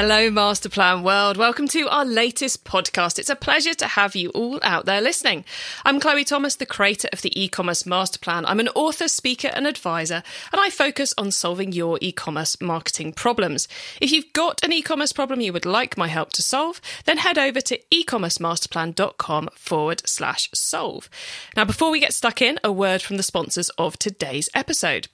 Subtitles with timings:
[0.00, 1.36] Hello, Masterplan World.
[1.36, 3.18] Welcome to our latest podcast.
[3.18, 5.44] It's a pleasure to have you all out there listening.
[5.84, 8.44] I'm Chloe Thomas, the creator of the e-commerce Masterplan.
[8.46, 10.22] I'm an author, speaker, and advisor,
[10.52, 13.66] and I focus on solving your e-commerce marketing problems.
[14.00, 17.36] If you've got an e-commerce problem you would like my help to solve, then head
[17.36, 21.10] over to ecommercemasterplan.com forward slash solve.
[21.56, 25.08] Now, before we get stuck in, a word from the sponsors of today's episode.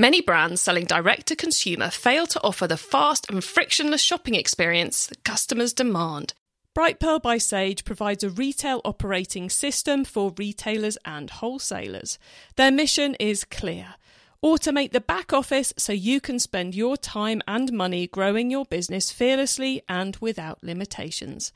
[0.00, 5.08] Many brands selling direct to consumer fail to offer the fast and frictionless shopping experience
[5.08, 6.34] that customers demand.
[6.72, 12.16] Brightpearl by Sage provides a retail operating system for retailers and wholesalers.
[12.54, 13.96] Their mission is clear
[14.40, 19.10] automate the back office so you can spend your time and money growing your business
[19.10, 21.52] fearlessly and without limitations.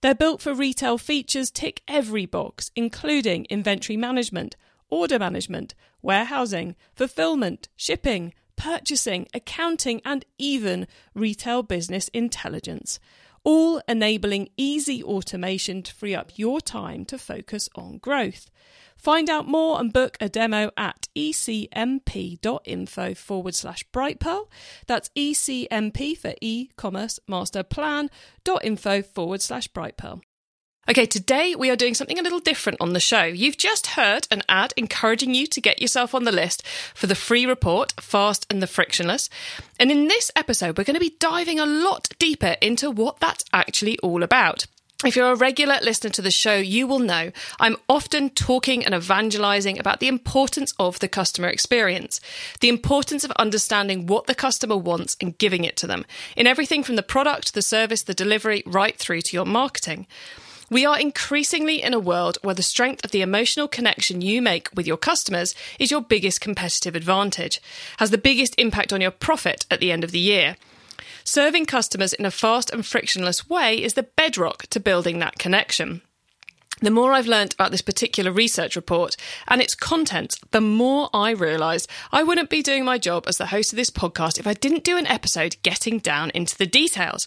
[0.00, 4.56] They're built for retail features tick every box, including inventory management
[4.90, 12.98] order management, warehousing, fulfillment, shipping, purchasing, accounting, and even retail business intelligence,
[13.44, 18.50] all enabling easy automation to free up your time to focus on growth.
[18.96, 24.48] Find out more and book a demo at ecmp.info forward slash brightpearl.
[24.86, 30.22] That's ecmp for e-commerce master plan.info forward slash brightpearl.
[30.88, 33.24] Okay, today we are doing something a little different on the show.
[33.24, 37.16] You've just heard an ad encouraging you to get yourself on the list for the
[37.16, 39.28] free report, Fast and the Frictionless.
[39.80, 43.44] And in this episode, we're going to be diving a lot deeper into what that's
[43.52, 44.66] actually all about.
[45.04, 48.94] If you're a regular listener to the show, you will know I'm often talking and
[48.94, 52.20] evangelizing about the importance of the customer experience,
[52.60, 56.84] the importance of understanding what the customer wants and giving it to them in everything
[56.84, 60.06] from the product, the service, the delivery, right through to your marketing.
[60.68, 64.68] We are increasingly in a world where the strength of the emotional connection you make
[64.74, 67.60] with your customers is your biggest competitive advantage,
[67.98, 70.56] has the biggest impact on your profit at the end of the year.
[71.22, 76.02] Serving customers in a fast and frictionless way is the bedrock to building that connection.
[76.82, 79.16] The more I've learnt about this particular research report
[79.48, 83.46] and its contents, the more I realised I wouldn't be doing my job as the
[83.46, 87.26] host of this podcast if I didn't do an episode getting down into the details.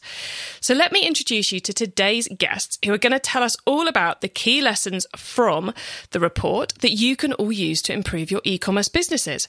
[0.62, 3.88] So let me introduce you to today's guests who are going to tell us all
[3.88, 5.74] about the key lessons from
[6.12, 9.48] the report that you can all use to improve your e-commerce businesses.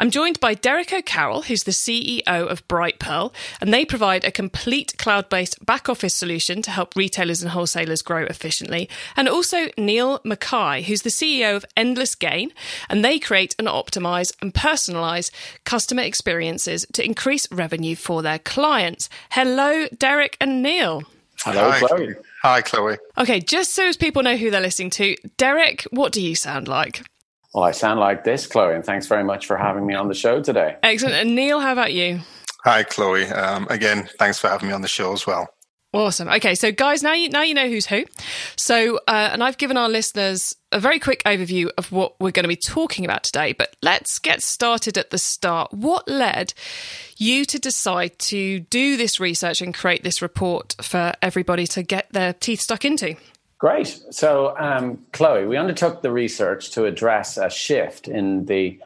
[0.00, 4.96] I'm joined by Derek O'Carroll, who's the CEO of Brightpearl, and they provide a complete
[4.96, 8.88] cloud based back office solution to help retailers and wholesalers grow efficiently.
[9.14, 12.50] And also Neil McKay, who's the CEO of Endless Gain,
[12.88, 15.30] and they create and optimize and personalize
[15.64, 19.10] customer experiences to increase revenue for their clients.
[19.32, 21.02] Hello, Derek and Neil.
[21.40, 21.78] Hello, Hi.
[21.78, 22.14] Chloe.
[22.42, 22.96] Hi, Chloe.
[23.18, 26.68] Okay, just so as people know who they're listening to, Derek, what do you sound
[26.68, 27.02] like?
[27.52, 30.14] Well, I sound like this, Chloe, and thanks very much for having me on the
[30.14, 30.76] show today.
[30.82, 31.16] Excellent.
[31.16, 32.20] And Neil, how about you?
[32.64, 33.26] Hi, Chloe.
[33.26, 35.48] Um, again, thanks for having me on the show as well.
[35.92, 36.28] Awesome.
[36.28, 38.04] Okay, so guys, now you now you know who's who.
[38.54, 42.44] So, uh, and I've given our listeners a very quick overview of what we're going
[42.44, 43.52] to be talking about today.
[43.54, 45.72] But let's get started at the start.
[45.72, 46.54] What led
[47.16, 52.12] you to decide to do this research and create this report for everybody to get
[52.12, 53.16] their teeth stuck into?
[53.60, 54.02] Great.
[54.10, 58.80] So, um, Chloe, we undertook the research to address a shift in the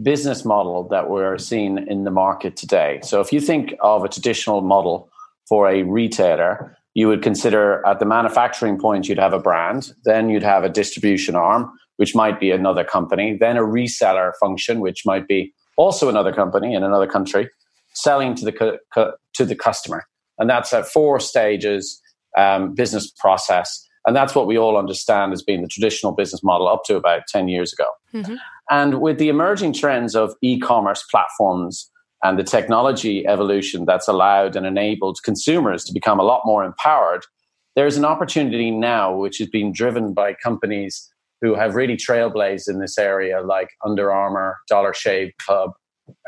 [0.00, 3.00] business model that we're seeing in the market today.
[3.02, 5.10] So, if you think of a traditional model
[5.48, 10.30] for a retailer, you would consider at the manufacturing point, you'd have a brand, then
[10.30, 15.02] you'd have a distribution arm, which might be another company, then a reseller function, which
[15.04, 17.50] might be also another company in another country,
[17.94, 20.04] selling to the, cu- to the customer.
[20.38, 22.00] And that's at four stages
[22.38, 26.68] um, business process and that's what we all understand as being the traditional business model
[26.68, 27.86] up to about 10 years ago.
[28.14, 28.36] Mm-hmm.
[28.70, 31.90] And with the emerging trends of e commerce platforms
[32.22, 37.24] and the technology evolution that's allowed and enabled consumers to become a lot more empowered,
[37.76, 41.10] there's an opportunity now which is being driven by companies
[41.40, 45.72] who have really trailblazed in this area, like Under Armour, Dollar Shave Club,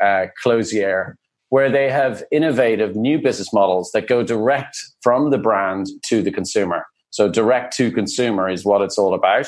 [0.01, 1.17] uh, Glossier,
[1.49, 6.31] where they have innovative new business models that go direct from the brand to the
[6.31, 6.85] consumer.
[7.13, 9.45] So direct to consumer is what it's all about.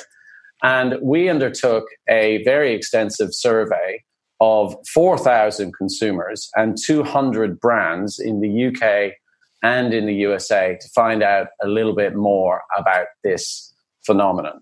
[0.62, 4.04] And we undertook a very extensive survey
[4.40, 9.14] of 4,000 consumers and 200 brands in the UK
[9.64, 13.74] and in the USA to find out a little bit more about this
[14.06, 14.62] phenomenon.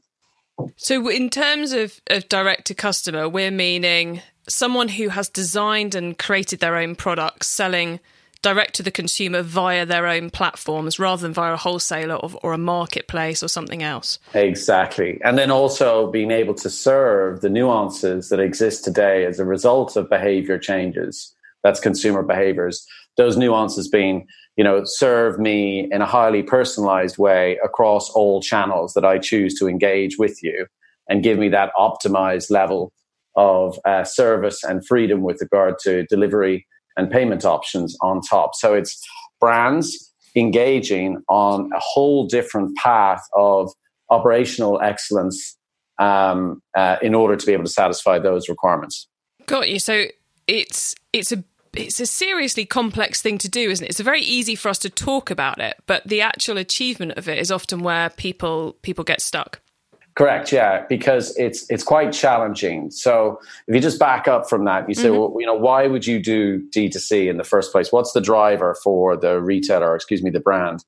[0.77, 6.17] So, in terms of, of direct to customer, we're meaning someone who has designed and
[6.17, 7.99] created their own products selling
[8.43, 12.53] direct to the consumer via their own platforms rather than via a wholesaler or, or,
[12.53, 14.19] a marketplace or something else.
[14.35, 15.19] Exactly.
[15.23, 19.95] And then also being able to serve the nuances that exist today as a result
[19.95, 21.33] of behavior changes.
[21.63, 22.85] That's consumer behaviors.
[23.17, 28.93] Those nuances being, you know, serve me in a highly personalized way across all channels
[28.93, 30.67] that I choose to engage with you
[31.07, 32.91] and give me that optimized level
[33.35, 36.67] of uh, service and freedom with regard to delivery
[36.97, 38.55] and payment options on top.
[38.55, 39.01] So it's
[39.39, 43.71] brands engaging on a whole different path of
[44.09, 45.57] operational excellence
[45.99, 49.07] um, uh, in order to be able to satisfy those requirements.
[49.45, 49.79] Got you.
[49.79, 50.05] So
[50.47, 51.43] it's it's a
[51.73, 53.89] it's a seriously complex thing to do, isn't it?
[53.89, 57.39] It's very easy for us to talk about it, but the actual achievement of it
[57.39, 59.61] is often where people people get stuck.
[60.15, 62.91] Correct, yeah, because it's it's quite challenging.
[62.91, 65.17] So if you just back up from that, you say, mm-hmm.
[65.17, 67.91] well, you know, why would you do D2C in the first place?
[67.91, 70.85] What's the driver for the retailer, excuse me, the brand?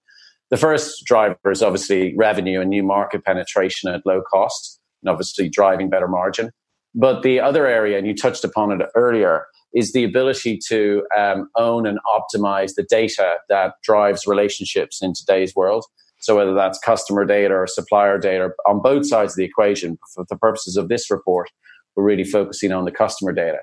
[0.52, 5.50] The first driver is obviously revenue and new market penetration at low cost, and obviously
[5.50, 6.52] driving better margin.
[6.94, 11.50] But the other area, and you touched upon it earlier, is the ability to um,
[11.58, 15.84] own and optimize the data that drives relationships in today's world.
[16.26, 20.26] So whether that's customer data or supplier data on both sides of the equation, for
[20.28, 21.52] the purposes of this report,
[21.96, 23.60] we're really focusing on the customer data.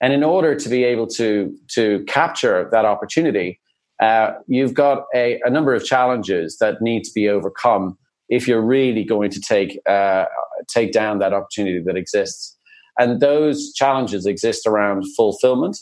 [0.00, 3.60] And in order to be able to, to capture that opportunity,
[4.00, 8.62] uh, you've got a, a, number of challenges that need to be overcome if you're
[8.62, 10.26] really going to take, uh,
[10.68, 12.56] take down that opportunity that exists.
[12.96, 15.78] And those challenges exist around fulfillment,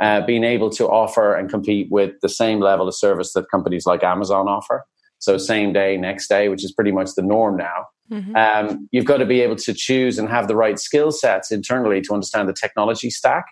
[0.00, 3.84] uh, being able to offer and compete with the same level of service that companies
[3.84, 4.86] like Amazon offer.
[5.18, 7.86] So same day, next day, which is pretty much the norm now.
[8.10, 8.36] Mm-hmm.
[8.36, 12.00] Um, you've got to be able to choose and have the right skill sets internally
[12.02, 13.46] to understand the technology stack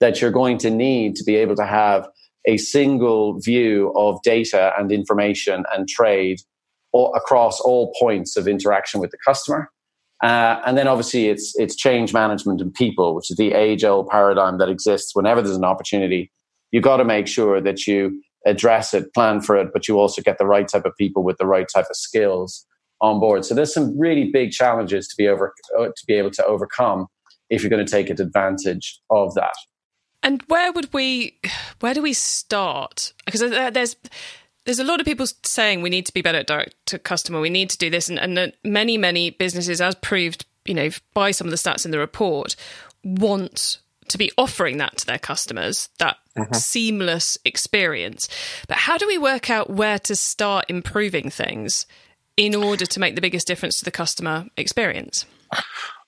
[0.00, 2.08] that you're going to need to be able to have
[2.46, 6.40] a single view of data and information and trade
[6.92, 9.70] all, across all points of interaction with the customer.
[10.22, 14.08] Uh, and then obviously it's it's change management and people, which is the age old
[14.08, 16.32] paradigm that exists whenever there's an opportunity.
[16.72, 20.22] You've got to make sure that you address it, plan for it, but you also
[20.22, 22.66] get the right type of people with the right type of skills
[23.00, 23.44] on board.
[23.44, 27.06] So there's some really big challenges to be over uh, to be able to overcome
[27.50, 29.54] if you're going to take advantage of that.
[30.22, 31.38] And where would we
[31.80, 33.12] where do we start?
[33.24, 33.96] Because there's
[34.64, 37.40] there's a lot of people saying we need to be better at direct to customer.
[37.40, 41.30] We need to do this, and, and many many businesses, as proved, you know, by
[41.30, 42.56] some of the stats in the report,
[43.04, 43.78] want
[44.10, 46.54] to be offering that to their customers, that mm-hmm.
[46.54, 48.28] seamless experience.
[48.66, 51.86] But how do we work out where to start improving things
[52.36, 55.26] in order to make the biggest difference to the customer experience?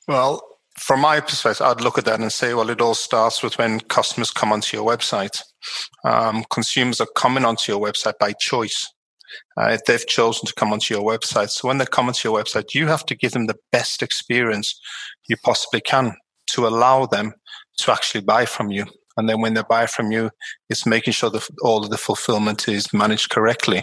[0.08, 0.43] Well,
[0.79, 3.81] from my perspective, I'd look at that and say, well, it all starts with when
[3.81, 5.43] customers come onto your website.
[6.05, 8.88] Um, consumers are coming onto your website by choice.
[9.56, 11.50] Uh, they've chosen to come onto your website.
[11.50, 14.81] So when they come onto your website, you have to give them the best experience
[15.29, 16.14] you possibly can
[16.52, 17.35] to allow them
[17.82, 18.87] to actually buy from you.
[19.17, 20.31] And then when they buy from you,
[20.69, 23.82] it's making sure that all of the fulfillment is managed correctly.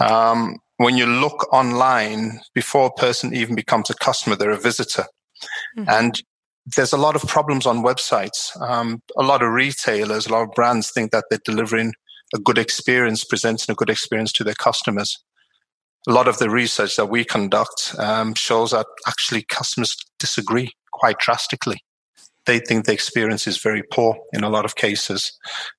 [0.00, 5.06] Um, when you look online, before a person even becomes a customer, they're a visitor.
[5.76, 5.88] Mm-hmm.
[5.88, 6.22] And
[6.76, 8.60] there's a lot of problems on websites.
[8.60, 11.94] Um, a lot of retailers, a lot of brands think that they're delivering
[12.34, 15.18] a good experience, presenting a good experience to their customers.
[16.06, 21.18] A lot of the research that we conduct um, shows that actually customers disagree quite
[21.18, 21.82] drastically
[22.48, 25.30] they think the experience is very poor in a lot of cases.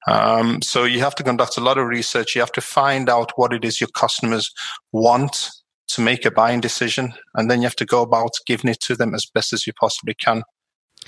[0.07, 2.35] Um, so you have to conduct a lot of research.
[2.35, 4.51] You have to find out what it is your customers
[4.93, 5.49] want
[5.89, 7.13] to make a buying decision.
[7.33, 9.73] And then you have to go about giving it to them as best as you
[9.73, 10.43] possibly can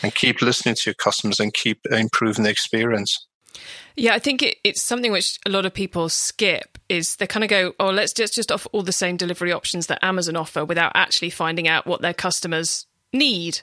[0.02, 3.28] and keep listening to your customers and keep improving the experience.
[3.96, 7.44] Yeah, I think it, it's something which a lot of people skip is they kind
[7.44, 10.66] of go, oh, let's just, just offer all the same delivery options that Amazon offer
[10.66, 13.62] without actually finding out what their customers need.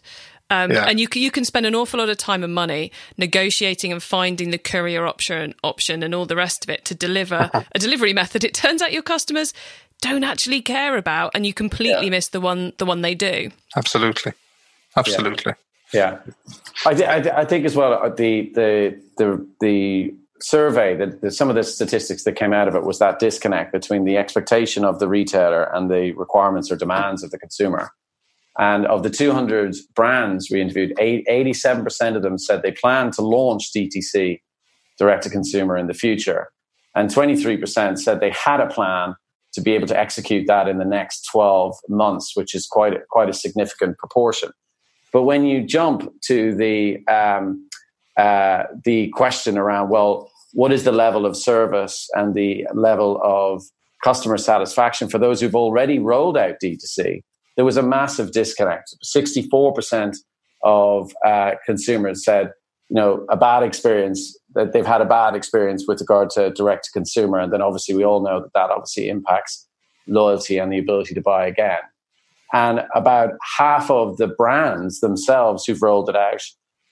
[0.50, 0.85] Um, yeah.
[0.85, 4.02] And you can, you can spend an awful lot of time and money negotiating and
[4.02, 8.12] finding the courier option option and all the rest of it to deliver a delivery
[8.12, 8.45] method.
[8.45, 9.52] It turns out your customers
[10.00, 12.11] don't actually care about, and you completely yeah.
[12.11, 13.50] miss the one the one they do.
[13.76, 14.33] Absolutely,
[14.97, 15.55] absolutely.
[15.93, 16.33] Yeah, yeah.
[16.87, 21.33] I, th- I, th- I, think as well uh, the the the the survey that
[21.33, 24.85] some of the statistics that came out of it was that disconnect between the expectation
[24.85, 27.90] of the retailer and the requirements or demands of the consumer.
[28.59, 33.73] And of the 200 brands we interviewed, 87% of them said they plan to launch
[33.73, 34.41] DTC,
[34.99, 36.49] direct to consumer, in the future.
[36.97, 39.15] And 23% said they had a plan
[39.53, 42.99] to be able to execute that in the next 12 months, which is quite a,
[43.11, 44.50] quite a significant proportion.
[45.12, 47.69] But when you jump to the um,
[48.17, 53.62] uh, the question around, well, what is the level of service and the level of
[54.03, 57.23] customer satisfaction for those who've already rolled out D2C?
[57.59, 58.95] There was a massive disconnect.
[59.05, 60.17] 64%
[60.62, 62.53] of uh, consumers said,
[62.88, 66.85] you know, a bad experience, that they've had a bad experience with regard to direct
[66.85, 67.41] to consumer.
[67.41, 69.67] And then obviously we all know that that obviously impacts
[70.07, 71.81] loyalty and the ability to buy again.
[72.53, 76.43] And about half of the brands themselves who've rolled it out,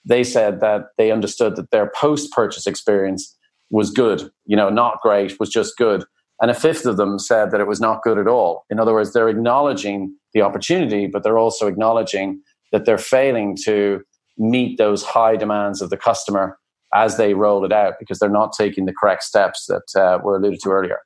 [0.03, 3.33] they said that they understood that their post purchase experience
[3.69, 6.03] was good, you know, not great, was just good.
[6.41, 8.65] And a fifth of them said that it was not good at all.
[8.69, 12.41] In other words, they're acknowledging the opportunity, but they're also acknowledging
[12.71, 14.01] that they're failing to
[14.37, 16.57] meet those high demands of the customer
[16.93, 20.37] as they roll it out because they're not taking the correct steps that uh, were
[20.37, 20.99] alluded to earlier.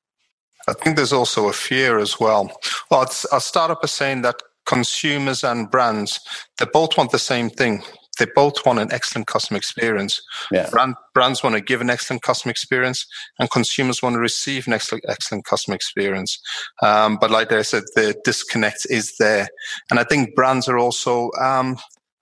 [0.68, 2.52] I think there's also a fear as well.
[2.90, 6.20] Well, I'll start up by saying that consumers and brands,
[6.60, 7.84] they both want the same thing.
[8.20, 10.22] They both want an excellent customer experience.
[10.52, 10.70] Yeah.
[10.70, 13.06] Brand, brands want to give an excellent customer experience,
[13.40, 16.40] and consumers want to receive an excellent, excellent customer experience.
[16.82, 19.48] Um, but like I said, the disconnect is there,
[19.90, 21.78] and I think brands are also um,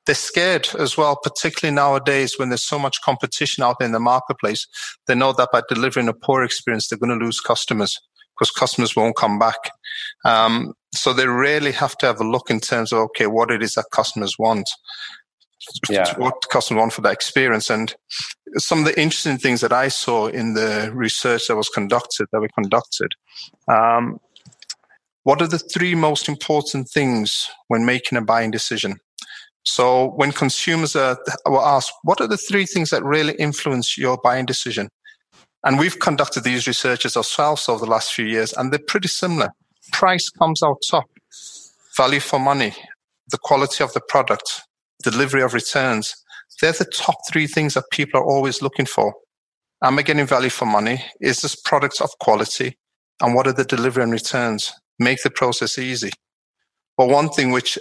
[0.06, 4.00] they're scared as well, particularly nowadays when there's so much competition out there in the
[4.00, 4.66] marketplace.
[5.06, 8.00] They know that by delivering a poor experience, they're going to lose customers
[8.40, 9.58] because customers won't come back.
[10.26, 13.62] Um, so they really have to have a look in terms of, okay, what it
[13.62, 14.68] is that customers want.
[15.90, 16.18] Yeah.
[16.18, 17.70] What customers want for that experience.
[17.70, 17.94] And
[18.58, 22.40] some of the interesting things that I saw in the research that was conducted, that
[22.40, 23.12] we conducted,
[23.68, 24.20] um,
[25.24, 29.00] what are the three most important things when making a buying decision?
[29.64, 34.18] So when consumers are, were asked, what are the three things that really influence your
[34.24, 34.90] buying decision?
[35.66, 39.50] And we've conducted these researches ourselves over the last few years, and they're pretty similar.
[39.92, 41.06] Price comes out top,
[41.98, 42.74] value for money,
[43.30, 44.64] the quality of the product,
[45.04, 46.16] delivery of returns.
[46.62, 49.14] They're the top three things that people are always looking for.
[49.84, 51.04] Am I getting value for money?
[51.22, 52.78] Is this product of quality?
[53.22, 54.74] And what are the delivery and returns?
[54.98, 56.12] Make the process easy.
[56.98, 57.78] But one thing which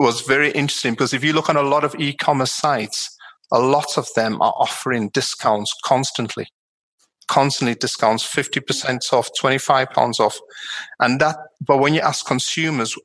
[0.00, 3.16] was very interesting, because if you look on a lot of e-commerce sites,
[3.52, 6.48] a lot of them are offering discounts constantly
[7.28, 10.38] constantly discounts 50% off 25 pounds off
[11.00, 12.96] and that but when you ask consumers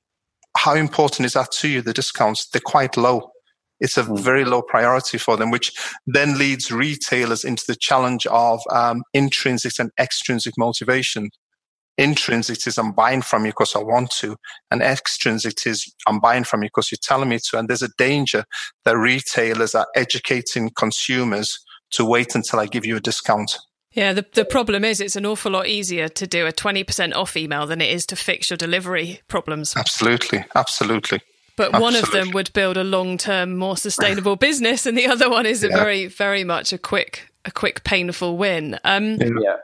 [0.57, 3.31] how important is that to you the discounts they're quite low
[3.81, 4.17] it's a mm.
[4.17, 5.73] very low priority for them which
[6.07, 11.29] then leads retailers into the challenge of um, intrinsic and extrinsic motivation
[11.97, 14.37] intrinsic is i'm buying from you because i want to
[14.71, 17.89] and extrinsic is i'm buying from you because you're telling me to and there's a
[17.97, 18.45] danger
[18.85, 21.59] that retailers are educating consumers
[21.89, 23.57] to wait until i give you a discount
[23.93, 27.35] yeah, the, the problem is it's an awful lot easier to do a 20% off
[27.35, 29.75] email than it is to fix your delivery problems.
[29.75, 30.45] Absolutely.
[30.55, 31.19] Absolutely.
[31.61, 31.81] But Absolutely.
[31.81, 35.45] one of them would build a long term, more sustainable business, and the other one
[35.45, 35.77] is a yeah.
[35.77, 38.79] very, very much a quick, a quick, painful win.
[38.83, 39.57] Um, yeah.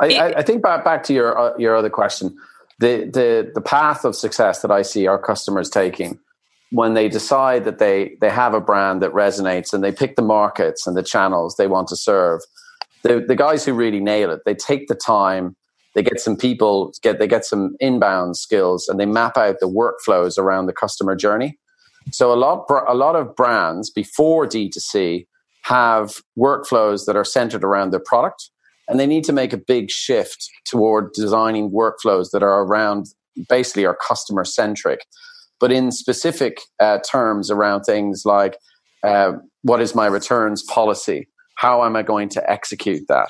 [0.00, 2.36] I, it, I, think back, back to your, uh, your other question.
[2.78, 6.18] The, the, the path of success that I see our customers taking
[6.70, 10.22] when they decide that they, they have a brand that resonates and they pick the
[10.22, 12.40] markets and the channels they want to serve–
[13.02, 15.56] the, the guys who really nail it, they take the time,
[15.94, 19.68] they get some people, get they get some inbound skills, and they map out the
[19.68, 21.58] workflows around the customer journey.
[22.10, 25.26] So a lot a lot of brands before D2C
[25.62, 28.50] have workflows that are centered around their product,
[28.88, 33.06] and they need to make a big shift toward designing workflows that are around
[33.48, 35.06] basically are customer centric,
[35.58, 38.56] but in specific uh, terms around things like
[39.02, 39.32] uh,
[39.62, 41.28] what is my returns policy
[41.62, 43.28] how am I going to execute that?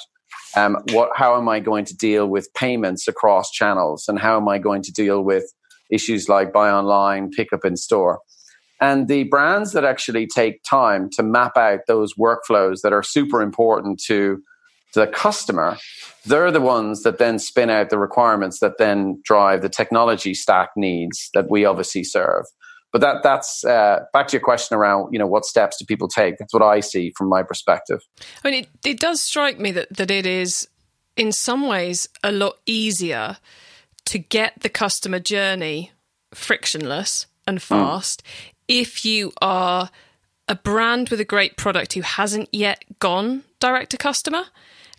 [0.56, 4.04] Um, what, how am I going to deal with payments across channels?
[4.09, 5.44] And how am I going to deal with
[5.90, 8.21] issues like buy online, pick up in store?
[8.80, 13.40] And the brands that actually take time to map out those workflows that are super
[13.40, 14.42] important to
[14.94, 15.78] the customer,
[16.26, 20.71] they're the ones that then spin out the requirements that then drive the technology stack
[20.76, 22.44] needs that we obviously serve
[22.92, 26.06] but that that's uh, back to your question around you know what steps do people
[26.06, 28.00] take that's what i see from my perspective
[28.44, 30.68] i mean it, it does strike me that, that it is
[31.16, 33.38] in some ways a lot easier
[34.04, 35.90] to get the customer journey
[36.32, 37.75] frictionless and hmm.
[37.75, 38.52] fast mm.
[38.68, 39.90] if you are
[40.49, 44.44] a brand with a great product who hasn't yet gone direct to customer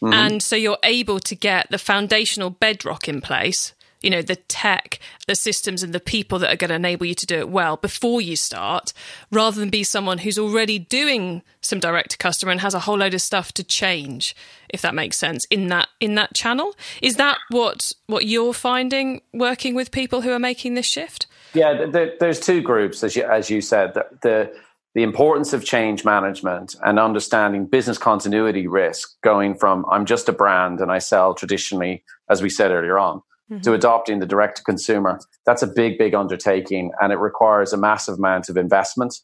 [0.01, 0.13] mm-hmm.
[0.13, 3.73] and so you're able to get the foundational bedrock in place
[4.03, 7.15] you know, the tech, the systems, and the people that are going to enable you
[7.15, 8.93] to do it well before you start,
[9.31, 12.97] rather than be someone who's already doing some direct to customer and has a whole
[12.97, 14.35] load of stuff to change,
[14.69, 16.75] if that makes sense, in that in that channel.
[17.01, 21.25] Is that what what you're finding working with people who are making this shift?
[21.53, 21.85] Yeah,
[22.19, 23.93] there's two groups, as you as you said.
[23.93, 24.53] The, the
[24.95, 30.33] the importance of change management and understanding business continuity risk going from I'm just a
[30.33, 33.21] brand and I sell traditionally, as we said earlier on,
[33.53, 33.61] mm-hmm.
[33.61, 35.19] to adopting the direct to consumer.
[35.45, 39.15] That's a big, big undertaking and it requires a massive amount of investment.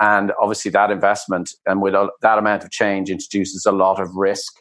[0.00, 4.52] And obviously, that investment and with that amount of change introduces a lot of risk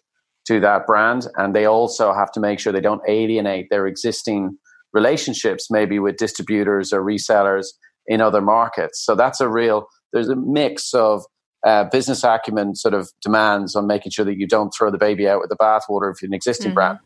[0.48, 1.28] to that brand.
[1.38, 4.58] And they also have to make sure they don't alienate their existing
[4.92, 7.68] relationships, maybe with distributors or resellers
[8.08, 9.06] in other markets.
[9.06, 11.24] So that's a real there's a mix of
[11.66, 15.28] uh, business acumen sort of demands on making sure that you don't throw the baby
[15.28, 16.76] out with the bathwater if you're an existing mm-hmm.
[16.76, 17.00] brand.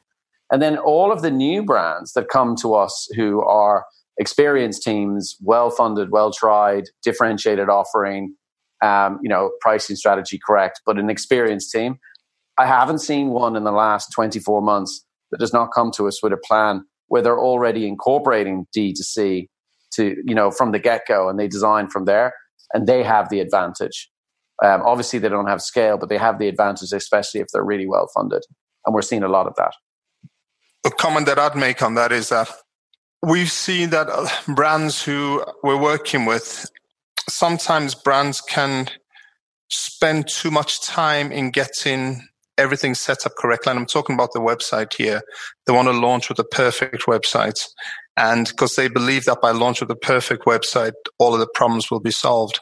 [0.51, 3.85] And then all of the new brands that come to us who are
[4.17, 8.35] experienced teams, well funded, well tried, differentiated offering,
[8.83, 11.97] um, you know, pricing strategy correct, but an experienced team.
[12.57, 16.21] I haven't seen one in the last 24 months that does not come to us
[16.21, 19.47] with a plan where they're already incorporating D2C
[19.95, 22.33] to, you know, from the get go and they design from there
[22.73, 24.09] and they have the advantage.
[24.63, 27.87] Um, obviously, they don't have scale, but they have the advantage, especially if they're really
[27.87, 28.43] well funded.
[28.85, 29.73] And we're seeing a lot of that.
[30.85, 32.49] A comment that I'd make on that is that
[33.21, 36.65] we've seen that uh, brands who we're working with,
[37.29, 38.89] sometimes brands can
[39.69, 42.21] spend too much time in getting
[42.57, 43.71] everything set up correctly.
[43.71, 45.21] And I'm talking about the website here.
[45.65, 47.65] They want to launch with a perfect website.
[48.17, 51.89] And because they believe that by launch with a perfect website, all of the problems
[51.89, 52.59] will be solved.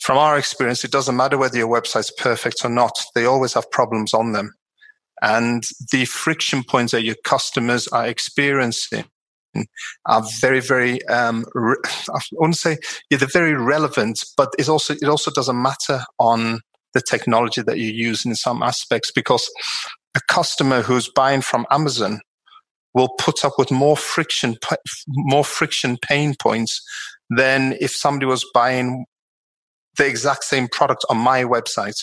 [0.00, 2.92] From our experience, it doesn't matter whether your website's perfect or not.
[3.14, 4.52] They always have problems on them.
[5.22, 9.04] And the friction points that your customers are experiencing
[10.06, 12.78] are very, very, um, re- I want to say,
[13.10, 16.60] yeah, they're very relevant, but it also, it also doesn't matter on
[16.94, 19.50] the technology that you use in some aspects because
[20.16, 22.20] a customer who's buying from Amazon
[22.94, 24.56] will put up with more friction,
[25.08, 26.80] more friction pain points
[27.30, 29.04] than if somebody was buying
[29.96, 31.96] the exact same product on my website.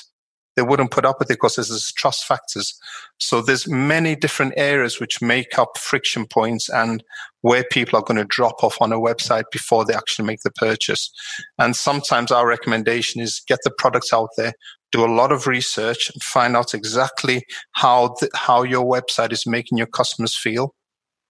[0.56, 2.74] They wouldn't put up with it because there's trust factors.
[3.20, 7.04] So there's many different areas which make up friction points and
[7.42, 10.52] where people are going to drop off on a website before they actually make the
[10.52, 11.12] purchase.
[11.60, 14.54] And sometimes our recommendation is get the products out there,
[14.92, 19.46] do a lot of research and find out exactly how the, how your website is
[19.46, 20.74] making your customers feel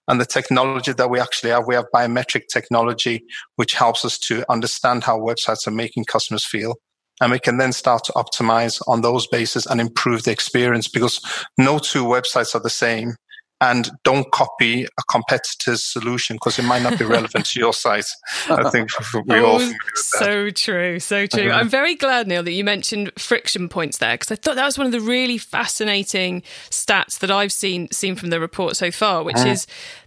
[0.08, 3.24] and the technology that we actually have we have biometric technology
[3.56, 6.76] which helps us to understand how websites are making customers feel
[7.20, 11.20] and we can then start to optimize on those bases and improve the experience because
[11.58, 13.16] no two websites are the same
[13.60, 18.06] and don't copy a competitor's solution because it might not be relevant to your site.
[18.50, 18.90] I think
[19.26, 21.50] we oh, all so true, so true.
[21.50, 24.76] I'm very glad, Neil, that you mentioned friction points there because I thought that was
[24.76, 29.22] one of the really fascinating stats that I've seen seen from the report so far,
[29.22, 29.46] which mm.
[29.46, 29.66] is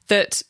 [0.09, 0.43] that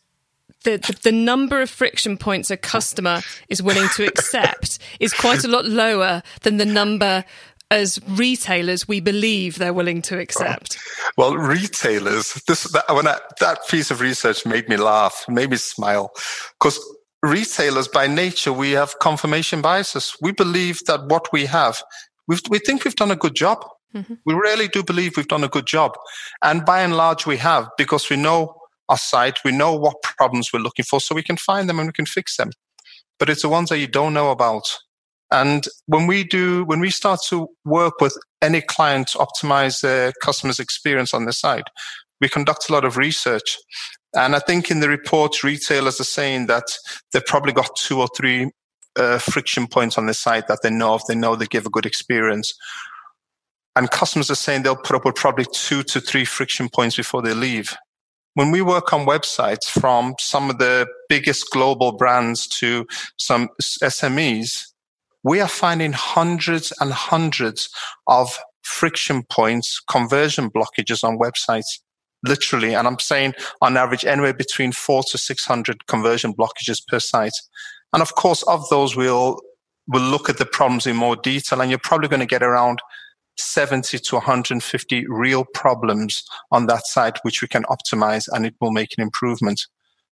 [0.63, 5.43] the, the, the, number of friction points a customer is willing to accept is quite
[5.43, 7.23] a lot lower than the number
[7.71, 10.77] as retailers we believe they're willing to accept?
[11.17, 15.57] Well, retailers, this that, when I, that piece of research made me laugh, made me
[15.57, 16.11] smile,
[16.59, 16.79] because
[17.21, 20.15] retailers by nature we have confirmation biases.
[20.21, 21.83] We believe that what we have,
[22.27, 23.65] we we think we've done a good job.
[23.95, 24.15] Mm-hmm.
[24.25, 25.95] We really do believe we've done a good job,
[26.43, 28.58] and by and large we have because we know
[28.89, 31.87] our site, we know what problems we're looking for, so we can find them and
[31.87, 32.51] we can fix them.
[33.17, 34.63] But it's the ones that you don't know about
[35.31, 40.11] and when we do, when we start to work with any client to optimize their
[40.23, 41.65] customers' experience on the site,
[42.19, 43.57] we conduct a lot of research.
[44.15, 46.63] And I think in the report, retailers are saying that
[47.13, 48.49] they've probably got two or three
[48.95, 51.05] uh, friction points on the site that they know of.
[51.07, 52.53] They know they give a good experience.
[53.75, 57.21] And customers are saying they'll put up with probably two to three friction points before
[57.21, 57.77] they leave.
[58.39, 64.61] When we work on websites from some of the biggest global brands to some SMEs,
[65.25, 67.69] we are finding hundreds and hundreds
[68.07, 71.81] of friction points, conversion blockages on websites,
[72.23, 72.75] literally.
[72.75, 77.35] And I'm saying on average, anywhere between four to 600 conversion blockages per site.
[77.91, 79.37] And of course, of those, we'll,
[79.89, 82.79] we'll look at the problems in more detail and you're probably going to get around
[83.39, 88.71] 70 to 150 real problems on that site, which we can optimize and it will
[88.71, 89.61] make an improvement.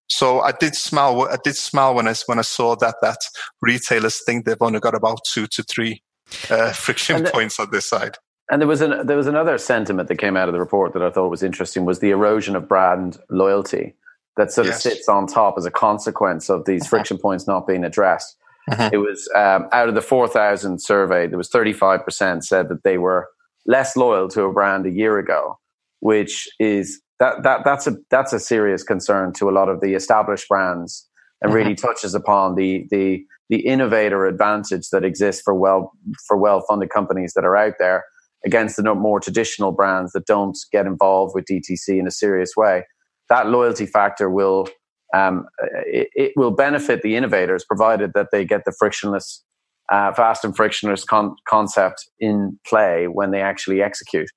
[0.08, 1.22] So I did smile.
[1.22, 3.18] I did smile when I when I saw that that
[3.60, 6.02] retailers think they've only got about two to three
[6.50, 8.16] uh, friction the, points on this side.
[8.50, 11.02] And there was an there was another sentiment that came out of the report that
[11.02, 13.94] I thought was interesting was the erosion of brand loyalty
[14.36, 14.76] that sort yes.
[14.76, 16.90] of sits on top as a consequence of these uh-huh.
[16.90, 18.36] friction points not being addressed.
[18.70, 18.90] Uh-huh.
[18.92, 22.68] It was um, out of the four thousand survey, there was thirty five percent said
[22.68, 23.28] that they were
[23.66, 25.58] less loyal to a brand a year ago,
[26.00, 29.94] which is that that that's a that's a serious concern to a lot of the
[29.94, 31.08] established brands
[31.42, 31.86] and really mm-hmm.
[31.86, 35.92] touches upon the the the innovator advantage that exists for well
[36.26, 38.04] for well funded companies that are out there
[38.44, 42.84] against the more traditional brands that don't get involved with DTC in a serious way.
[43.28, 44.68] That loyalty factor will
[45.14, 45.46] um,
[45.86, 49.44] it, it, will benefit the innovators provided that they get the frictionless,
[49.90, 54.28] uh, fast and frictionless con- concept in play when they actually execute.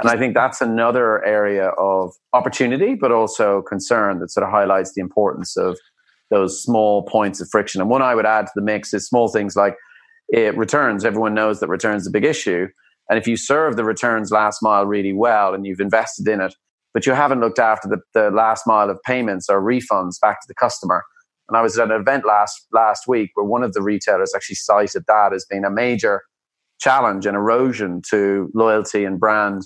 [0.00, 4.94] And I think that's another area of opportunity, but also concern that sort of highlights
[4.94, 5.76] the importance of
[6.30, 7.80] those small points of friction.
[7.80, 9.74] And one I would add to the mix is small things like
[10.28, 11.04] it returns.
[11.04, 12.68] Everyone knows that returns a big issue.
[13.10, 16.54] And if you serve the returns last mile really well and you've invested in it,
[16.94, 20.46] but you haven't looked after the, the last mile of payments or refunds back to
[20.48, 21.04] the customer.
[21.48, 24.56] And I was at an event last last week where one of the retailers actually
[24.56, 26.22] cited that as being a major
[26.78, 29.62] challenge and erosion to loyalty and brand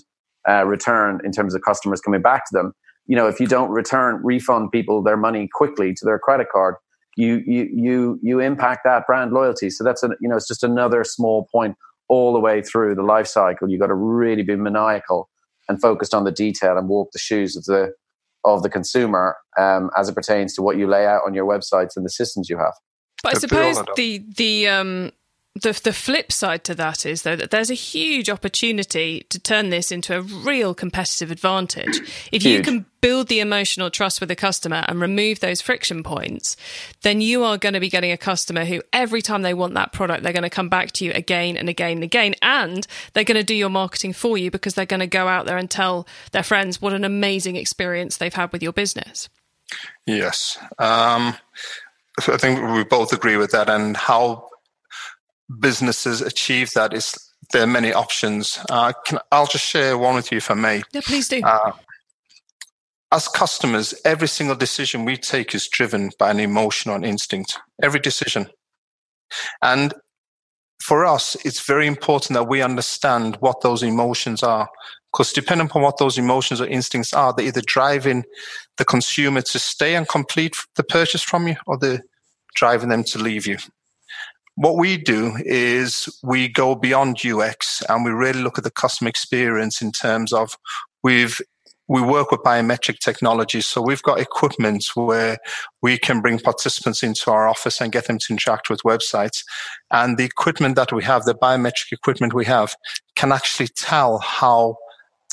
[0.47, 2.73] uh, return in terms of customers coming back to them.
[3.05, 6.75] You know, if you don't return refund people their money quickly to their credit card,
[7.17, 9.69] you you you you impact that brand loyalty.
[9.69, 11.75] So that's a you know it's just another small point
[12.07, 13.69] all the way through the life cycle.
[13.69, 15.29] You've got to really be maniacal
[15.73, 17.91] and focused on the detail and walk the shoes of the
[18.45, 21.95] of the consumer um, as it pertains to what you lay out on your websites
[21.95, 22.73] and the systems you have.
[23.23, 25.11] But I suppose the the um,
[25.55, 29.69] the the flip side to that is though that there's a huge opportunity to turn
[29.69, 31.99] this into a real competitive advantage.
[32.31, 32.45] If huge.
[32.45, 36.55] you can build the emotional trust with the customer and remove those friction points,
[37.03, 39.93] then you are going to be getting a customer who every time they want that
[39.93, 43.23] product, they're going to come back to you again and again and again, and they're
[43.23, 45.69] going to do your marketing for you because they're going to go out there and
[45.69, 49.29] tell their friends what an amazing experience they've had with your business.
[50.07, 50.57] Yes.
[50.79, 51.35] Um,
[52.17, 54.49] I think we both agree with that, and how
[55.59, 57.17] businesses achieve that is
[57.51, 58.59] there are many options.
[58.69, 60.83] Uh, can, I'll just share one with you if I may.
[60.93, 61.41] Yeah, please do.
[61.43, 61.73] Uh,
[63.11, 67.59] as customers, every single decision we take is driven by an emotion or an instinct.
[67.81, 68.47] Every decision.
[69.61, 69.93] And
[70.81, 74.67] for us, it's very important that we understand what those emotions are.
[75.11, 78.23] Because depending upon what those emotions or instincts are, they're either driving
[78.77, 82.01] the consumer to stay and complete the purchase from you or they're
[82.55, 83.57] driving them to leave you
[84.55, 89.09] what we do is we go beyond UX and we really look at the customer
[89.09, 90.57] experience in terms of
[91.03, 91.39] we've
[91.89, 93.59] we work with biometric technology.
[93.59, 95.37] So we've got equipment where
[95.81, 99.43] we can bring participants into our office and get them to interact with websites.
[99.91, 102.73] And the equipment that we have, the biometric equipment we have,
[103.15, 104.77] can actually tell how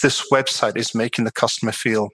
[0.02, 2.09] this website is making the customer feel.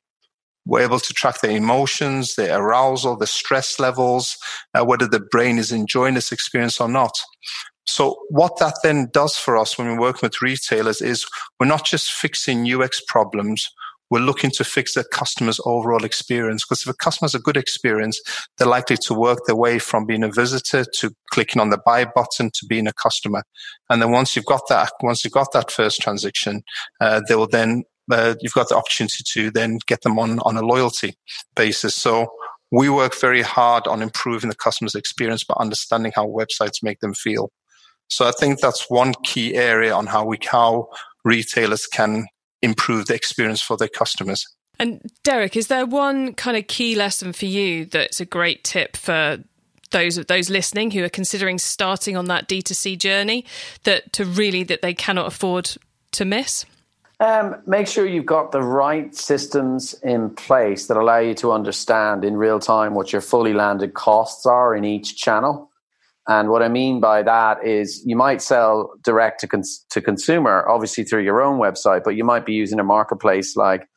[0.67, 4.37] We're able to track their emotions, their arousal, the stress levels,
[4.75, 7.13] uh, whether the brain is enjoying this experience or not.
[7.87, 11.25] So what that then does for us when we're working with retailers is
[11.61, 13.71] we're not just fixing UX problems.
[14.11, 16.65] We're looking to fix the customer's overall experience.
[16.65, 18.21] Because if a customer has a good experience,
[18.59, 22.05] they're likely to work their way from being a visitor to clicking on the buy
[22.05, 23.43] button to being a customer.
[23.89, 26.63] And then once you've got that, once you've got that first transaction,
[27.01, 30.57] uh, they will then uh, you've got the opportunity to then get them on, on
[30.57, 31.17] a loyalty
[31.55, 31.95] basis.
[31.95, 32.29] So
[32.71, 37.15] we work very hard on improving the customer's experience by understanding how websites make them
[37.15, 37.51] feel.
[38.09, 40.89] So I think that's one key area on how we how
[41.25, 42.27] retailers can
[42.63, 44.45] improve the experience for their customers.
[44.79, 48.97] And Derek, is there one kind of key lesson for you that's a great tip
[48.97, 49.39] for
[49.91, 53.45] those those listening who are considering starting on that D2C journey
[53.85, 55.77] that to really that they cannot afford
[56.13, 56.67] to miss?
[57.19, 62.25] Um, make sure you've got the right systems in place that allow you to understand
[62.25, 65.71] in real time what your fully landed costs are in each channel.
[66.29, 70.69] And what I mean by that is you might sell direct to, cons- to consumer,
[70.69, 73.89] obviously through your own website, but you might be using a marketplace like,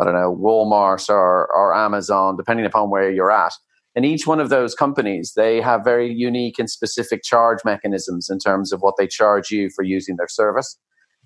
[0.00, 3.52] I don't know, Walmart or, or Amazon, depending upon where you're at.
[3.94, 8.38] And each one of those companies, they have very unique and specific charge mechanisms in
[8.38, 10.78] terms of what they charge you for using their service.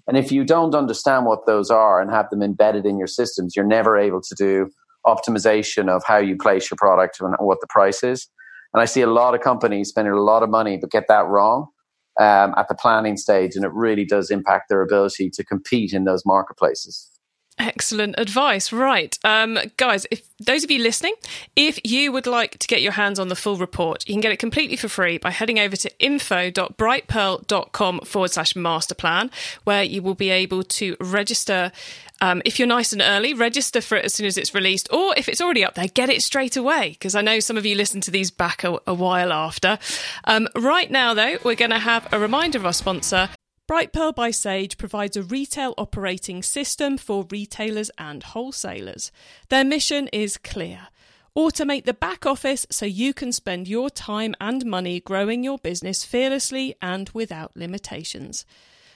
[0.06, 3.54] And if you don't understand what those are and have them embedded in your systems,
[3.56, 4.70] you're never able to do
[5.06, 8.28] optimization of how you place your product and what the price is.
[8.72, 11.26] And I see a lot of companies spending a lot of money but get that
[11.26, 11.68] wrong
[12.20, 16.04] um, at the planning stage, and it really does impact their ability to compete in
[16.04, 17.10] those marketplaces.
[17.58, 18.70] Excellent advice.
[18.70, 19.18] Right.
[19.24, 21.14] Um, guys, if those of you listening,
[21.56, 24.30] if you would like to get your hands on the full report, you can get
[24.30, 29.30] it completely for free by heading over to info.brightpearl.com forward slash masterplan,
[29.64, 31.72] where you will be able to register.
[32.20, 35.14] Um, if you're nice and early, register for it as soon as it's released, or
[35.16, 37.74] if it's already up there, get it straight away, because I know some of you
[37.74, 39.78] listen to these back a, a while after.
[40.24, 43.30] Um, right now, though, we're going to have a reminder of our sponsor,
[43.68, 49.10] Brightpearl by Sage provides a retail operating system for retailers and wholesalers.
[49.48, 50.88] Their mission is clear
[51.36, 56.02] Automate the back office so you can spend your time and money growing your business
[56.02, 58.46] fearlessly and without limitations.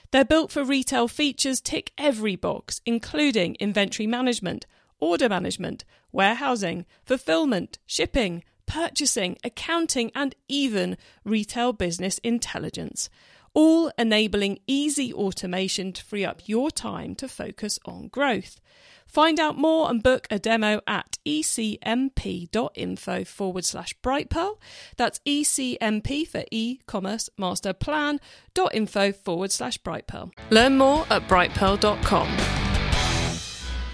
[0.09, 4.65] Their built for retail features tick every box, including inventory management,
[4.99, 13.07] order management, warehousing, fulfillment, shipping, purchasing, accounting, and even retail business intelligence,
[13.53, 18.59] all enabling easy automation to free up your time to focus on growth.
[19.11, 21.65] Find out more and book a demo at ecmp.info
[23.25, 24.57] forward slash brightpearl.
[24.95, 30.31] That's ecmp for e-commerce master plan.info forward slash brightpearl.
[30.49, 32.37] Learn more at brightpearl.com.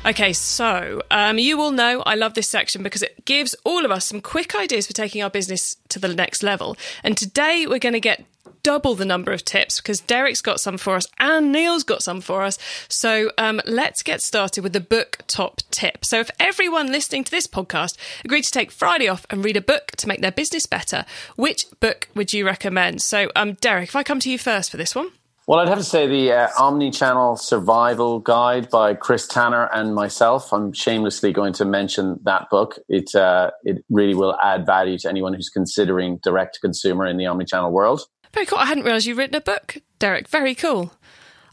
[0.06, 3.91] Okay, so um, you will know I love this section because it gives all of
[3.91, 6.78] us some quick ideas for taking our business to the next level.
[7.04, 8.24] And today we're going to get
[8.67, 12.19] double the number of tips because Derek's got some for us and Neil's got some
[12.19, 12.60] for us.
[12.89, 16.03] So um, let's get started with the book top tip.
[16.03, 19.62] So if everyone listening to this podcast agreed to take Friday off and read a
[19.62, 21.06] book to make their business better,
[21.38, 23.01] which book would you recommend?
[23.01, 25.12] So, um, Derek, if I come to you first for this one.
[25.47, 30.51] Well, I'd have to say the uh, Omni-Channel Survival Guide by Chris Tanner and myself.
[30.51, 32.80] I'm shamelessly going to mention that book.
[32.89, 37.15] It uh, it really will add value to anyone who's considering direct to consumer in
[37.15, 38.01] the omni-channel world.
[38.38, 38.60] Very cool.
[38.60, 40.28] I hadn't realised you'd written a book, Derek.
[40.28, 40.91] Very cool.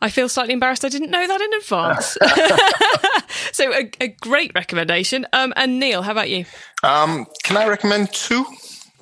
[0.02, 2.18] I feel slightly embarrassed I didn't know that in advance.
[3.52, 5.26] so, a, a, great recommendation.
[5.32, 6.44] Um, and Neil, how about you?
[6.82, 8.44] Um, can I recommend two?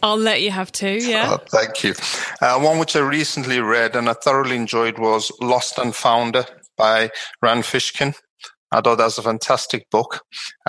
[0.00, 1.32] I'll let you have two, yeah.
[1.32, 1.94] Oh, thank you.
[2.40, 6.44] Uh, one which I recently read and I thoroughly enjoyed was Lost and Founder
[6.76, 7.10] by
[7.42, 8.14] Rand Fishkin.
[8.70, 10.20] I thought that was a fantastic book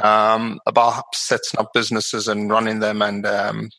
[0.01, 3.69] um, about setting up businesses and running them and um,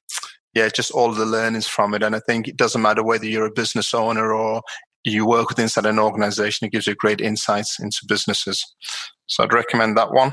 [0.54, 2.02] yeah, just all the learnings from it.
[2.02, 4.62] And I think it doesn't matter whether you're a business owner or
[5.04, 8.64] you work with inside an organization, it gives you great insights into businesses.
[9.26, 10.32] So I'd recommend that one.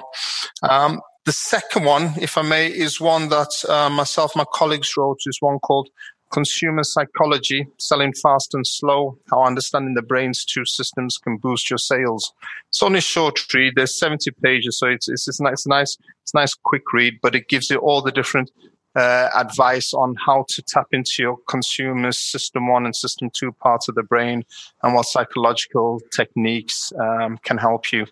[0.67, 5.19] Um, the second one, if I may, is one that uh, myself, my colleagues wrote,
[5.25, 5.89] is one called
[6.31, 11.77] Consumer Psychology, Selling Fast and Slow, How Understanding the Brain's Two Systems Can Boost Your
[11.77, 12.31] Sales.
[12.69, 13.73] It's only a short read.
[13.75, 17.35] There's 70 pages, so it's, it's, it's, nice, it's nice, it's nice quick read, but
[17.35, 18.49] it gives you all the different
[18.95, 23.87] uh, advice on how to tap into your consumer's system one and system two parts
[23.87, 24.43] of the brain
[24.83, 28.05] and what psychological techniques um, can help you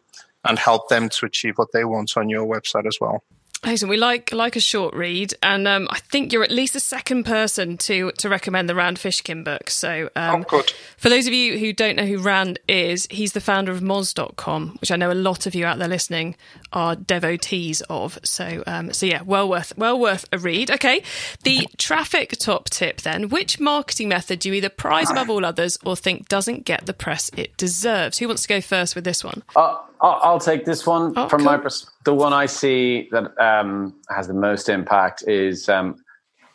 [0.45, 3.23] and help them to achieve what they want on your website as well.
[3.65, 6.79] Listen, we like like a short read, and um, I think you're at least the
[6.79, 9.69] second person to to recommend the Rand Fishkin book.
[9.69, 10.71] So, um, oh, good.
[10.95, 14.77] For those of you who don't know who Rand is, he's the founder of Moz.com,
[14.79, 16.37] which I know a lot of you out there listening
[16.71, 18.17] are devotees of.
[18.23, 20.71] So, um, so yeah, well worth well worth a read.
[20.71, 21.03] Okay,
[21.43, 25.77] the traffic top tip then: which marketing method do you either prize above all others
[25.85, 28.19] or think doesn't get the press it deserves?
[28.19, 29.43] Who wants to go first with this one?
[29.53, 31.45] Uh, I'll take this one oh, from cool.
[31.45, 31.93] my perspective.
[32.05, 35.95] The one I see that um, has the most impact is um,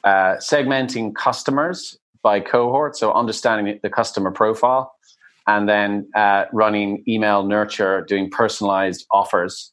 [0.02, 2.96] uh, segmenting customers by cohort.
[2.96, 4.94] So understanding the customer profile
[5.46, 9.72] and then uh, running email nurture, doing personalized offers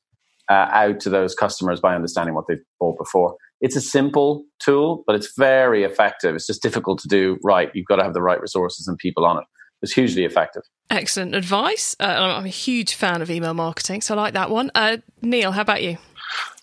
[0.50, 3.38] uh, out to those customers by understanding what they've bought before.
[3.62, 6.36] It's a simple tool, but it's very effective.
[6.36, 7.72] It's just difficult to do right.
[7.74, 9.44] You've got to have the right resources and people on it
[9.82, 10.64] was hugely effective.
[10.90, 11.96] Excellent advice.
[12.00, 14.72] Uh, I'm a huge fan of email marketing, so I like that one.
[14.76, 15.98] Uh, Neil, how about you?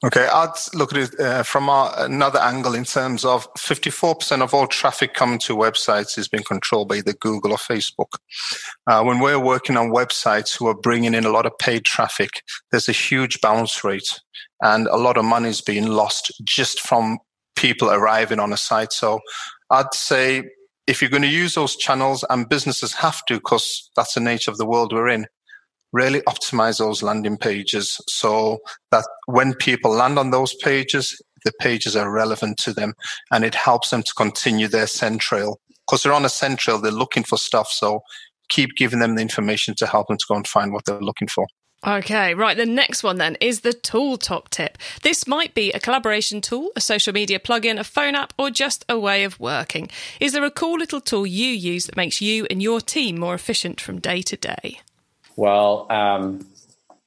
[0.05, 4.55] Okay, I'd look at it uh, from our, another angle in terms of 54% of
[4.55, 8.19] all traffic coming to websites is being controlled by either Google or Facebook.
[8.87, 12.43] Uh, when we're working on websites who are bringing in a lot of paid traffic,
[12.71, 14.21] there's a huge bounce rate
[14.63, 17.19] and a lot of money is being lost just from
[17.57, 18.93] people arriving on a site.
[18.93, 19.19] So
[19.71, 20.45] I'd say
[20.89, 24.51] if you're going to use those channels and businesses have to because that's the nature
[24.51, 25.27] of the world we're in
[25.93, 28.59] really optimize those landing pages so
[28.91, 32.95] that when people land on those pages the pages are relevant to them
[33.31, 36.81] and it helps them to continue their scent trail because they're on a scent trail
[36.81, 38.01] they're looking for stuff so
[38.49, 41.29] keep giving them the information to help them to go and find what they're looking
[41.29, 41.47] for
[41.87, 42.57] Okay, right.
[42.57, 44.77] The next one then is the tool top tip.
[45.03, 48.85] This might be a collaboration tool, a social media plugin, a phone app, or just
[48.89, 49.89] a way of working.
[50.19, 53.35] Is there a cool little tool you use that makes you and your team more
[53.35, 54.81] efficient from day to day?
[55.37, 56.45] Well, um,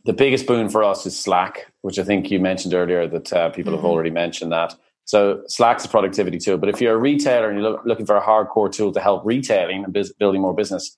[0.05, 3.49] the biggest boon for us is Slack, which I think you mentioned earlier that uh,
[3.49, 3.81] people mm-hmm.
[3.81, 4.73] have already mentioned that.
[5.03, 8.21] So Slack's a productivity tool, but if you're a retailer and you're looking for a
[8.21, 10.95] hardcore tool to help retailing and biz- building more business,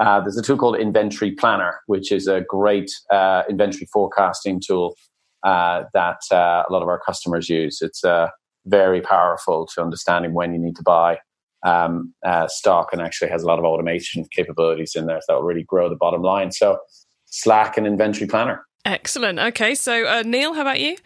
[0.00, 4.96] uh, there's a tool called Inventory Planner, which is a great uh, inventory forecasting tool
[5.44, 7.80] uh, that uh, a lot of our customers use.
[7.80, 8.28] It's uh,
[8.66, 11.18] very powerful to understanding when you need to buy
[11.64, 15.42] um, uh, stock and actually has a lot of automation capabilities in there that will
[15.42, 16.50] really grow the bottom line.
[16.52, 16.78] So,
[17.26, 18.64] Slack and Inventory Planner.
[18.84, 19.38] Excellent.
[19.38, 20.96] Okay, so Neil, how about you?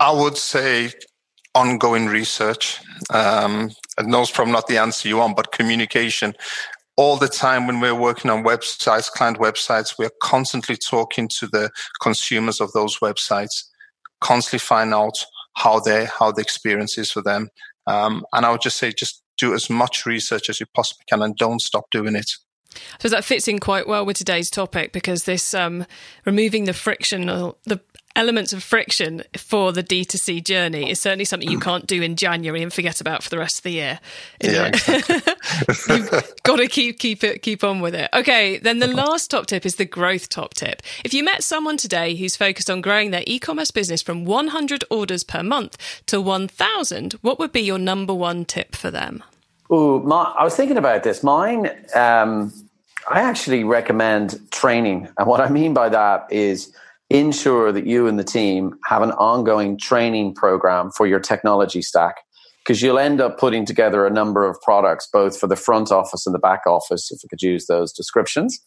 [0.00, 0.90] I would say
[1.54, 2.80] ongoing research.
[3.10, 6.34] Um, and those probably not the answer you want, but communication.
[6.96, 11.70] All the time when we're working on websites, client websites, we're constantly talking to the
[12.00, 13.64] consumers of those websites,
[14.20, 15.16] constantly find out
[15.56, 17.48] how they how the experience is for them.
[17.86, 21.22] Um, and I would just say, just do as much research as you possibly can,
[21.22, 22.30] and don't stop doing it.
[22.98, 25.86] So that fits in quite well with today's topic because this um,
[26.24, 27.80] removing the friction, the
[28.16, 32.62] elements of friction for the D2C journey is certainly something you can't do in January
[32.62, 34.00] and forget about for the rest of the year.
[34.42, 35.16] Yeah, exactly.
[35.96, 38.08] You've got to keep keep it keep on with it.
[38.12, 40.82] Okay, then the last top tip is the growth top tip.
[41.04, 45.24] If you met someone today who's focused on growing their e-commerce business from 100 orders
[45.24, 49.22] per month to 1000, what would be your number one tip for them?
[49.72, 51.22] Ooh, my, I was thinking about this.
[51.22, 52.52] Mine um,
[53.08, 55.08] I actually recommend training.
[55.18, 56.74] And what I mean by that is
[57.10, 62.16] ensure that you and the team have an ongoing training program for your technology stack
[62.64, 66.26] because you'll end up putting together a number of products both for the front office
[66.26, 68.58] and the back office if we could use those descriptions.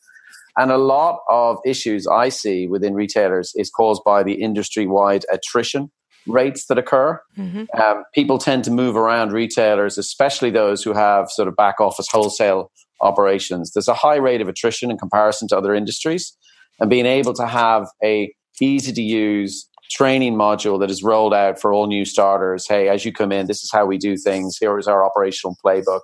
[0.56, 5.92] And a lot of issues i see within retailers is caused by the industry-wide attrition
[6.28, 7.22] rates that occur.
[7.38, 7.82] Mm-hmm.
[7.82, 12.08] um, people tend to move around retailers especially those who have sort of back office
[12.12, 12.72] wholesale
[13.02, 13.72] operations.
[13.74, 16.36] There's a high rate of attrition in comparison to other industries
[16.80, 21.60] and being able to have a easy to use training module that is rolled out
[21.60, 22.68] for all new starters.
[22.68, 24.58] Hey, as you come in, this is how we do things.
[24.60, 26.02] Here is our operational playbook.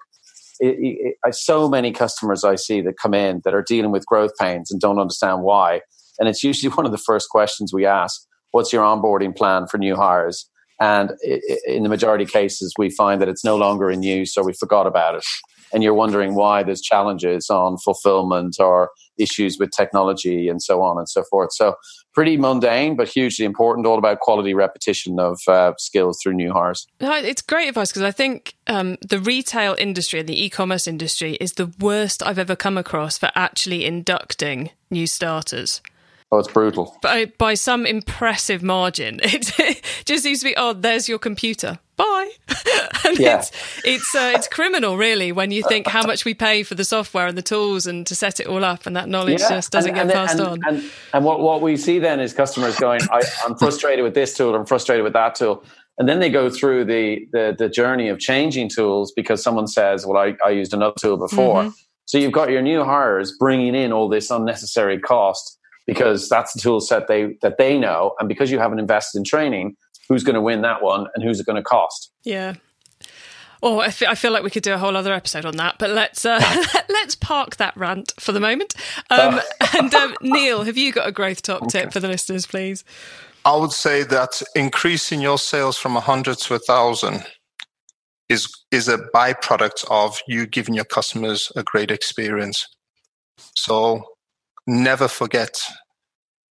[0.60, 4.06] It, it, it, so many customers I see that come in that are dealing with
[4.06, 5.82] growth pains and don't understand why.
[6.20, 9.80] And it's usually one of the first questions we ask What's your onboarding plan for
[9.80, 10.48] new hires?
[10.80, 11.12] And
[11.66, 14.54] in the majority of cases, we find that it's no longer in use or we
[14.54, 15.24] forgot about it.
[15.74, 20.98] And you're wondering why there's challenges on fulfillment or issues with technology and so on
[20.98, 21.50] and so forth.
[21.54, 21.76] So
[22.14, 23.88] pretty mundane, but hugely important.
[23.88, 26.88] All about quality repetition of uh, skills through new hires.
[27.02, 31.34] No, it's great advice because I think um, the retail industry and the e-commerce industry
[31.42, 35.82] is the worst I've ever come across for actually inducting new starters.
[36.32, 36.98] Oh, it's brutal.
[37.04, 39.20] By, by some impressive margin.
[40.04, 41.80] It just seems to be, oh, there's your computer.
[43.20, 43.40] Yeah.
[43.40, 43.52] it's
[43.84, 47.28] it's uh, it's criminal, really, when you think how much we pay for the software
[47.28, 49.50] and the tools and to set it all up, and that knowledge yeah.
[49.50, 50.60] just doesn't and, get and, passed and, on.
[50.66, 54.36] And, and what, what we see then is customers going, I, am frustrated with this
[54.36, 55.64] tool, I'm frustrated with that tool.
[56.00, 60.08] And then they go through the, the, the journey of changing tools because someone says,
[60.08, 61.64] well, I, I used another tool before.
[61.64, 61.70] Mm-hmm.
[62.06, 66.62] So you've got your new hires bringing in all this unnecessary cost because that's the
[66.62, 69.76] tool set they that they know and because you haven't invested in training
[70.10, 72.54] who's going to win that one and who's it going to cost yeah
[73.66, 75.78] Oh, I feel, I feel like we could do a whole other episode on that,
[75.80, 76.38] but let's uh,
[76.90, 78.76] let's park that rant for the moment.
[79.10, 79.68] Um, oh.
[79.80, 81.84] and um, Neil, have you got a growth top okay.
[81.84, 82.84] tip for the listeners, please?
[83.46, 87.24] I would say that increasing your sales from a hundred to a thousand
[88.28, 92.68] is is a byproduct of you giving your customers a great experience.
[93.56, 94.04] So
[94.68, 95.56] never forget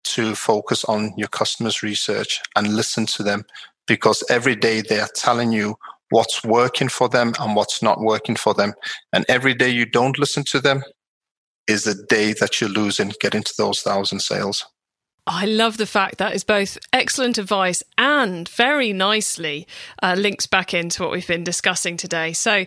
[0.04, 3.44] to focus on your customers' research and listen to them
[3.87, 5.76] because every day they are telling you
[6.11, 8.74] what's working for them and what's not working for them.
[9.12, 10.82] And every day you don't listen to them
[11.66, 14.64] is a day that you lose in getting to those thousand sales.
[15.30, 19.68] I love the fact that is both excellent advice and very nicely
[20.02, 22.32] uh, links back into what we've been discussing today.
[22.32, 22.64] So,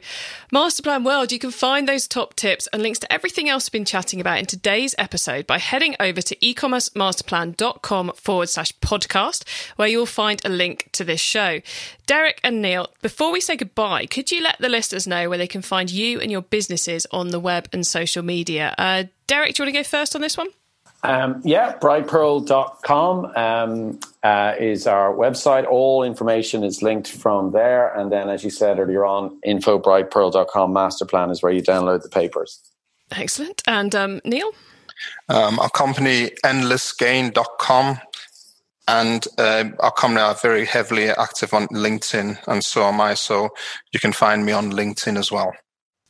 [0.54, 3.86] Masterplan World, you can find those top tips and links to everything else we've been
[3.86, 9.44] chatting about in today's episode by heading over to ecommercemasterplan.com forward slash podcast,
[9.78, 11.62] where you'll find a link to this show.
[12.06, 15.48] Derek and Neil, before we say goodbye, could you let the listeners know where they
[15.48, 18.76] can find you and your businesses on the web and social media?
[18.78, 20.50] Uh, Derek, do you want to go first on this one?
[21.04, 25.66] Um, yeah, brightpearl.com um, uh, is our website.
[25.68, 27.94] All information is linked from there.
[27.94, 32.10] And then, as you said earlier on, infobrightpearl.com master plan is where you download the
[32.10, 32.62] papers.
[33.12, 33.62] Excellent.
[33.68, 34.52] And um, Neil?
[35.30, 38.00] Um, our company, endlessgain.com.
[38.88, 43.14] And uh, our company are very heavily active on LinkedIn, and so am I.
[43.14, 43.50] So
[43.94, 45.54] you can find me on LinkedIn as well.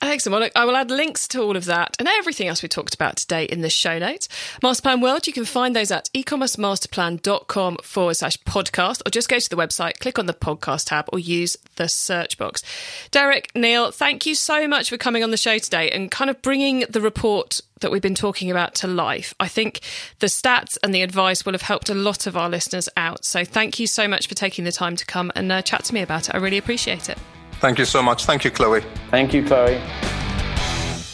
[0.01, 0.41] Excellent.
[0.41, 3.17] Well, I will add links to all of that and everything else we talked about
[3.17, 4.27] today in the show notes.
[4.63, 9.49] Masterplan World, you can find those at ecommercemasterplan.com forward slash podcast, or just go to
[9.49, 12.63] the website, click on the podcast tab, or use the search box.
[13.11, 16.41] Derek, Neil, thank you so much for coming on the show today and kind of
[16.41, 19.35] bringing the report that we've been talking about to life.
[19.39, 19.81] I think
[20.19, 23.23] the stats and the advice will have helped a lot of our listeners out.
[23.23, 25.93] So thank you so much for taking the time to come and uh, chat to
[25.93, 26.35] me about it.
[26.35, 27.17] I really appreciate it.
[27.61, 28.25] Thank you so much.
[28.25, 28.81] Thank you, Chloe.
[29.11, 29.79] Thank you, Chloe.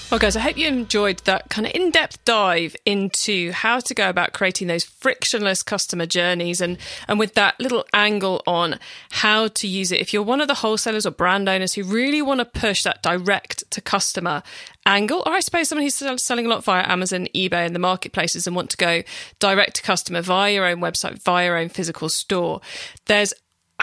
[0.09, 3.93] Well, guys, I hope you enjoyed that kind of in depth dive into how to
[3.93, 6.77] go about creating those frictionless customer journeys and,
[7.09, 8.79] and with that little angle on
[9.11, 9.99] how to use it.
[9.99, 13.03] If you're one of the wholesalers or brand owners who really want to push that
[13.03, 14.43] direct to customer
[14.85, 18.47] angle, or I suppose someone who's selling a lot via Amazon, eBay, and the marketplaces
[18.47, 19.03] and want to go
[19.39, 22.61] direct to customer via your own website, via your own physical store,
[23.07, 23.33] there's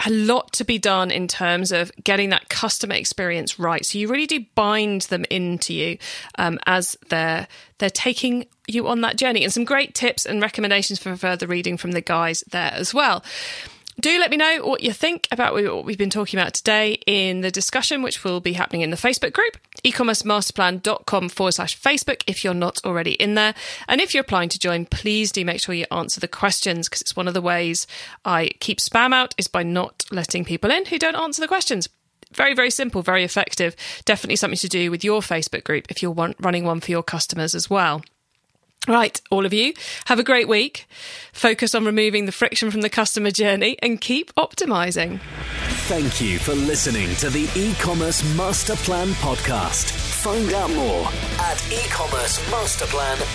[0.05, 3.85] a lot to be done in terms of getting that customer experience right.
[3.85, 5.97] So you really do bind them into you
[6.37, 10.99] um, as they're they're taking you on that journey, and some great tips and recommendations
[10.99, 13.23] for further reading from the guys there as well.
[13.99, 17.41] Do let me know what you think about what we've been talking about today in
[17.41, 22.43] the discussion, which will be happening in the Facebook group, ecommercemasterplan.com forward slash Facebook, if
[22.43, 23.55] you're not already in there.
[23.87, 27.01] And if you're applying to join, please do make sure you answer the questions because
[27.01, 27.87] it's one of the ways
[28.25, 31.87] I keep spam out is by not letting people in who don't answer the questions.
[32.33, 33.75] Very very simple very effective.
[34.03, 37.55] Definitely something to do with your facebook group if you're running one for your customers
[37.55, 38.01] as well
[38.87, 39.73] Right, all of you,
[40.05, 40.85] have a great week.
[41.33, 45.19] Focus on removing the friction from the customer journey and keep optimizing.
[45.87, 49.91] Thank you for listening to the e-commerce master plan podcast.
[49.91, 51.05] Find out more
[51.39, 53.27] at ecommercemasterplan.com.